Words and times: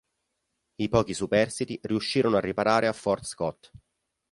I 0.77 0.89
pochi 0.89 1.13
superstiti 1.13 1.79
riuscirono 1.83 2.37
a 2.37 2.39
riparare 2.39 2.87
a 2.87 2.91
Fort 2.91 3.23
Scott. 3.23 3.71